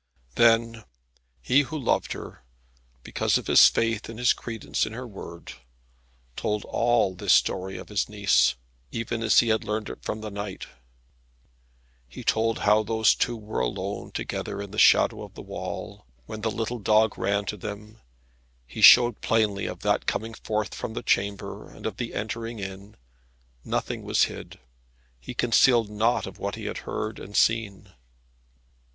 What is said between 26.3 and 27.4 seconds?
that he had heard and